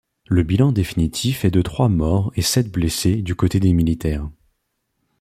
[0.27, 4.27] Le bilan définitif est de trois morts et sept blessés du côté des militaires.